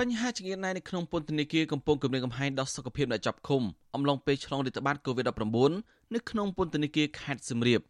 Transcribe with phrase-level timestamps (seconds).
[0.00, 3.62] បញ្ហាជំងឺណែនៅក្នុងពន្ធនាគារកំពុងគម្រាមកំហែងដល់សុខភាពអ្នកចាប់ឃុំ
[3.94, 7.80] អំឡុងពេលឆ្លងរាតត្បាត COVID-19 នៅក្នុងពន្ធនាគារខេត្តសៀមរាប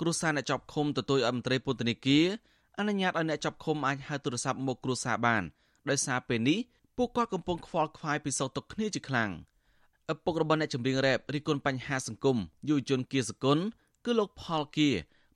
[0.00, 2.24] គ្រួសារអ្នកចាប់ឃុំទទូចឲ្យមន្ត្រីពន្ធនាគារ
[2.78, 5.42] អនុញ្ញាតឲ្យអ្នកចាប់ឃុំអាចហៅទូរស័ព្ទមកគ្រួសារបាន
[5.90, 6.58] ដោយសារពេលនេះ
[6.96, 9.30] ពួកគាត់កំពុងខ្វល់ខ្វាយពីសោកទុក្ខគ្នាជាខ្លាំង
[10.12, 12.36] ឪពុករបស់អ្នកចម្រៀងរ៉េបរិះគន់បញ្ហាសង្គម
[12.68, 13.58] យុវជនគៀសកុន
[14.04, 14.88] គឺលោកផលគៀ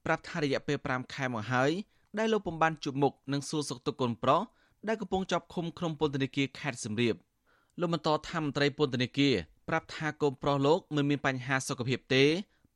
[0.04, 1.70] ប្រាប់ថារយៈពេល5ខែមកហើយ
[2.18, 4.42] ដែលលោកពំបានជួបមុខនឹងសួរសុខទុក្ខកូនប្រុស
[4.88, 7.14] ដែលកំពុងជាប់ឃុំក្នុងពន្ធនាគារខេត្តសៀមរាប
[7.80, 9.34] លោកបន្តថាមន្ត្រីពន្ធនាគារ
[9.68, 12.24] ប្រាប់ថាកូនប្រុសលោកមិនមានបញ្ហាសុខភាពទេ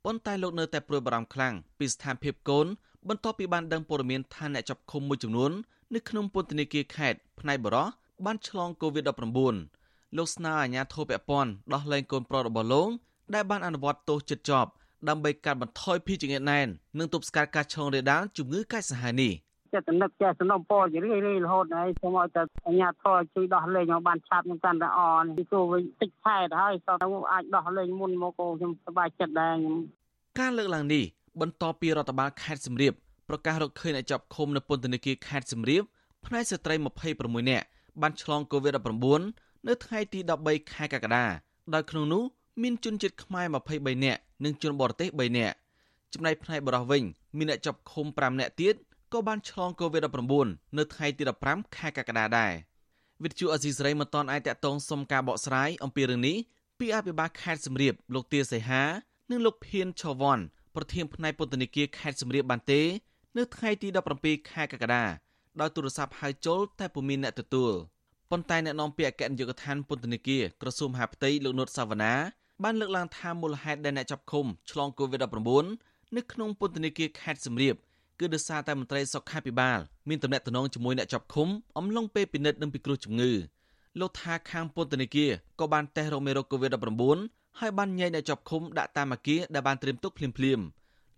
[0.05, 2.66] ប៉ុន្តែលោកនៅតែព្រួយបារម្ភខ្លាំងពីស្ថានភាពកូន
[3.09, 5.52] បន្ទាប់ពីបានដឹងព័ត៌មានថាអ្នកចាប់ឃុំមួយចំនួន
[5.95, 7.88] នៅក្នុងពន្ធនាគារខេត្តផ្នែកបរោះ
[8.24, 12.88] បានឆ្លង COVID-19 លោកស្នើអាជ្ញាធរពាក់ព័ន្ធដោះលែងកូនប្រុសរបស់លោក
[13.34, 14.70] ដែលបានអនុវត្តទោសចិត្តចប់
[15.09, 16.68] ដើម្បីកាត់បន្ថយភីចង្អៀតណែន
[16.98, 19.32] និងទប់ស្កាត់ការឆ្លងរាលដាលជំងឺកាចសាហាវនេះ
[19.73, 26.95] ចិត្តនឹកចេះសំណពរជារឿយៗរហូតហើយសូមឲ្យតែអាជ្ញាធរជួយដោះលែងឲ្យបានឆាប់នឹងកាន់តែអរនេះគឺវិញតិចខែទៅហើយតើ
[27.32, 29.77] អាចដោះលែងមុនមកខ្ញុំសប្បាយចិត្តដែរខ្ញុំ
[30.38, 31.05] ការលើកឡើងនេះ
[31.40, 32.93] បន្ទាប់ពីរដ្ឋបាលខេត្តសៀមរាប
[33.29, 35.83] ប្រកាសរកឃើញអ្នកចាប់ឃុំនៅពន្ធនាគារខេត្តសៀមរាប
[36.27, 36.74] ផ្នែកស្ត្រី
[37.12, 37.66] 26នាក់
[38.02, 39.23] បានឆ្លង COVID-19
[39.66, 41.24] នៅថ្ងៃទី13ខែកក្កដា
[41.74, 42.23] ដោយក្នុងនោះ
[42.62, 43.46] មានជនជាតិខ្មែរ
[43.77, 45.55] 23នាក់និងជនបរទេស3នាក់
[46.12, 47.02] ចំណែកផ្នែកបរោះវិញ
[47.37, 48.74] មានអ្នកចាប់ឃុំ5នាក់ទៀត
[49.12, 50.46] ក៏បានឆ្លង COVID-19
[50.79, 52.52] នៅថ្ងៃទី15ខែកក្កដាដែរ
[53.23, 56.37] វិទ្យុអេស៊ីសរ៉ៃមិនទាន់អាចតតងសុំការបកស្រាយអំពីរឿងនេះ
[56.79, 58.82] ពីអភិបាលខេត្តសៀមរាបលោកទាសីហា
[59.30, 60.38] និងលោកភៀនឆវ័ន
[60.74, 62.82] ប្រធានផ្នែកពន្ធនាគារខេត្តសៀមរាបបានទេ
[63.37, 63.88] នៅថ្ងៃទី
[64.21, 65.04] 17ខែកក្កដា
[65.60, 67.72] ដោយទូរស័ព្ទហៅចូលតែពុំមានអ្នកទទួល
[68.31, 72.15] ប៉ុន្តែអ្នកនាំពាក្យអគ្គនាយកដ្ឋានពន្ធនាគារក្រសួងមហាផ្ទៃលោកនុតសាវណ្ណា
[72.62, 77.77] បានលើកឡើងថាមូលហេតុដែលអ្នកចាប់ឃុំឆ្លង COVID-19 នៅក្នុងពន្ធនាគារខេត្តសៀមរាប
[78.19, 79.78] គឺដោយសារតែមន្ត្រីសុខាភិបាល
[80.09, 81.48] មានតំណែងតំណងជាមួយអ្នកចាប់ឃុំ
[81.78, 83.32] អំឡុងពេលពិនិត្យនិងពិគ្រោះជំងឺ
[84.00, 90.66] លោកថាខាងពន្ធនាគារក៏បានតេស្តរកមេរោគ COVID-19 ហើយបានញែកអ្នកចាប់ឃុំដាក់តាមអគារដែលបានត្រៀមទុកភ្លាមៗ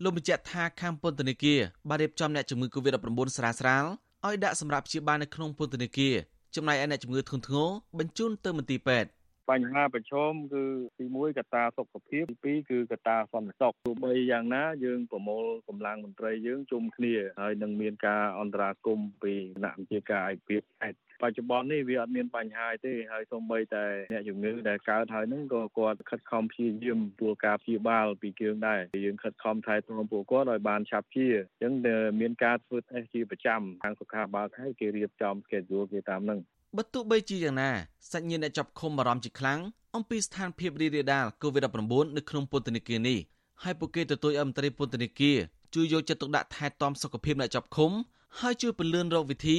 [0.03, 3.85] លោកបញ្ជាក់ថាខាងពន្ធនាគារបានរៀបចំអ្នកជំងឺ Covid-19 ស្រាលស្រាល
[4.27, 6.15] ឲ្យដាក់សម្រាប់ព្យាបាលនៅក្នុងពន្ធនាគារ
[6.55, 9.09] ចំណែកឯអ្នកជំងឺធ្ងន់ធ្ងរបញ្ជូនទៅមន្ទីរពេទ្យ
[9.51, 10.65] បញ្ហាប្រឈមគឺ
[10.99, 31.73] ទី1កត្តាសុខភាពទី2គឺកត្តាសន្តិសុខទោះបីយ៉ាងណាយើងប្រមូលកម្លាំងមន្ត្រីយើងជុំគ្នាហើយនឹងមានការអន្តរាគមន៍ពីគណៈវិជាការឯកភាពខេត្តបច្ចុប្បន្ននេះវាអត់មានបញ្ហាទេហើយសូម្បីតែអ្នកជំងឺដែលកើតហើយហ្នឹងក៏គាត់ខិតខំព្យាយាមទួលការព្យាបាលពីគ្រឿងដែរយើងខិតខំថែទាំពួកគាត់ឲ្យបានឆាប់ជាអញ្ចឹង
[32.21, 36.41] មានការធ្វើតេស្តជាប្រចាំខាងសុខាភិបាលខេត្តគេរៀបចំ schedule គេតាមហ្នឹង
[36.77, 37.71] បើទោះបីជាយ៉ាងណា
[38.13, 39.61] សាច់ញាតិអ្នកចាប់ឃុំបារម្ភជាខ្លាំង
[39.97, 43.19] អំពីស្ថានភាពរីករាលដាល COVID-19 នៅក្នុងពន្ធនាគារនេះ
[43.63, 45.39] ហើយពួកគេទទូចឲ្យមន្ត្រីពន្ធនាគារ
[45.75, 47.91] ជួយយកចិត្តទុកដាក់ថែទាំសុខភាពអ្នកចាប់ឃុំ
[48.39, 49.59] ហើយជួយពន្លឿនរកវិធី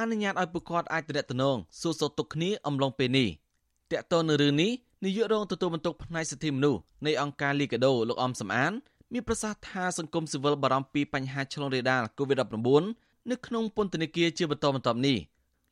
[0.00, 3.28] អនុញ្ញាតឲ្យពួកគាត់អាចទំនាក់ទំនងសួរសុខទុក្ខគ្នាអំឡុងពេលនេះ
[3.90, 4.70] តកតនៅរឿងនេះ
[5.04, 8.72] នាយករងទទួលបន្ទុកផ្នែកសិទ្ធិមនុស្សនៃអង្គការលីកាដូលោកអំសំអាន
[9.12, 12.84] មានប្រសាសន៍ថាសង្គមស៊ីវិលបារម្ភពីបញ្ហាឆ្លងរាលដាល COVID-19
[13.30, 15.18] នៅក្នុងពន្ធនាគារជាបន្តបន្ទាប់នេះ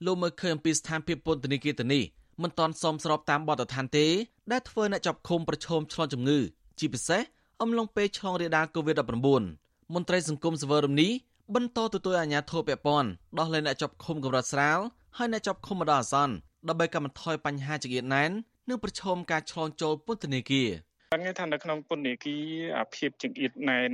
[0.05, 2.03] លោកមើលឃើញអំពីស្ថានភាពពន្ធនាគារទៅនេះ
[2.43, 4.07] មិនទាន់សមស្របតាមបទដ្ឋានទេ
[4.53, 6.39] ដែលធ្វើអ្នកចាប់ឃុំប្រឈមឆ្លងជំងឺ
[6.79, 7.23] ជាពិសេស
[7.63, 11.11] អំឡុងពេលឆ្លងរាលដាល COVID-19 មន្ត្រីសង្គមសវរមនេះ
[11.55, 14.79] បន្តទទួលអាជ្ញាធរពាក់ព័ន្ធដោះលែងអ្នកចាប់ឃុំកម្រិតស្រាល
[15.17, 16.35] ហើយអ្នកចាប់ឃុំម្ដងអាសន្ន
[16.69, 18.31] ដើម្បីកាត់បន្ថយបញ្ហាចង្អៀតណែន
[18.69, 20.69] និងប្រឈមការឆ្លងចូលពន្ធនាគារ
[21.15, 22.45] ថ្ងៃថានៅក្នុងពន្ធនាគារ
[22.79, 23.93] អាភាពចង្អៀតណែន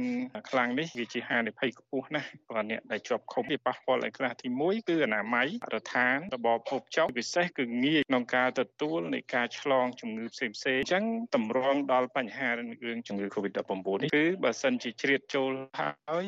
[0.49, 11.05] ខ្លាំងនេះវាជាហានិភ័យខ្ពស់ណាស់ព្រោះអ្នកដែលជាប់ឃុំវាប៉ះពាល់ឲ្យខ្លះទី1គឺអនាម័យរដ្ឋានរបបភពចុះពិសេសគឺងាយក្នុងការទទួលនៃការឆ្លងជំងឺផ្សេងផ្សេងអញ្ចឹង
[11.35, 16.27] តម្រង់ដល់បញ្ហារឿងជំងឺ Covid-19 នេះគឺបើសិនជាជ្រៀតចូលហើយ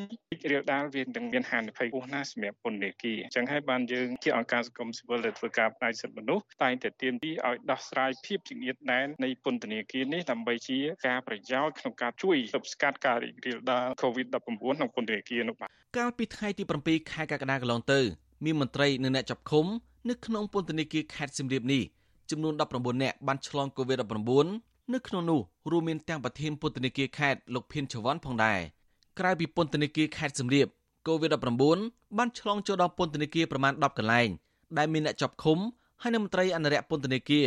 [0.51, 10.76] រាលដាលវានឹងមានហានិភ័យខ្ពស់ណាស់សម្រាប់ពន្ធនាគារអញ្ចឹងហើយបានយើងជាអង្គការសង្គមស៊ីវិលដែលធ្វើការផ្នែកសិទ្ធិមនុស្សតែងតែទាមទារឲ្យដោះស្រាយភាពចង្អៀតណែននៃពន្ធនាគារនេះដើម្បីជា
[11.07, 18.01] ការប្រយោជន៍ក្នុងការជួយទប់ស្កាត់ការរីករាលដាល COVID-19 ក្នុងពន្ធនាគារនោះបាទកាលពីថ្ងៃទី7ខែកក្កដាកន្លងទៅ
[18.45, 19.67] មានមន្ត្រីនិងអ្នកចាប់ឃុំ
[20.09, 21.83] នៅក្នុងពន្ធនាគារខេត្តសៀមរាបនេះ
[22.31, 25.41] ចំនួន19នាក់បានឆ្លង COVID-19 នៅក្នុងនោះ
[25.71, 28.61] រួមមានទាំងប្រធានពន្ធនាគារខេត្តលោកភៀនចវ័នផងដែរ
[29.19, 30.69] ក្រៅពីពន្ធនាគារខេត្តសៀមរាប
[31.07, 34.29] COVID-19 បានឆ្លងចូលដល់ពន្ធនាគារប្រមាណ10កន្លែង
[34.79, 35.59] ដែលមានអ្នកចាប់ឃុំ
[36.03, 37.47] ហើយនិងមន្ត្រីអនុរិយពន្ធនាគារ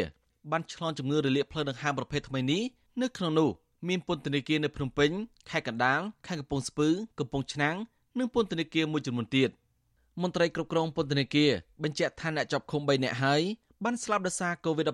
[0.52, 2.62] បានឆ្លងជំងឺរលាកភ្លើងដង្ហើមប្រភេទថ្មីនេះ
[3.02, 3.50] នៅក្នុងនោះ
[3.88, 5.12] មានពន្ធនាគារនៅភ្នំពេញ
[5.50, 6.88] ខេត្តកណ្ដាលខេត្តកំពង់ស្ពឺ
[7.20, 7.76] កំពង់ឆ្នាំង
[8.20, 9.50] និងពន្ធនាគារមួយចំនួនទៀត
[10.22, 11.52] មន្ត្រីគ្រប់គ្រងពន្ធនាគារ
[11.84, 13.42] បញ្ជាក់ថាអ្នកជាប់ឃុំ3នាក់ហើយ
[13.84, 14.92] បានស្លាប់ដោយសារ COVID-19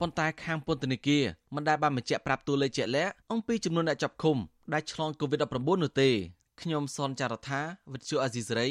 [0.00, 4.36] ប៉ុន្តែខាងពន្ធនាគារមិនដែលបានបញ្ជាក់ប្រាប់តួលេខជាក់លាក់អំពីចំនួនអ្នកជាប់ឃុំ
[4.72, 6.10] ដែលឆ្លង COVID-19 នោះទេ
[6.60, 7.60] ខ្ញុំសនចាររថា
[7.92, 8.68] វិទ្យុអាស៊ីសេរី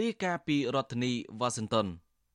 [0.00, 1.86] រាយការណ៍ពីរដ្ឋធានី Washington